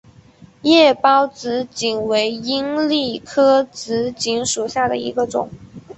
[0.63, 5.51] 叶苞紫堇为罂粟科紫堇属下的一个种。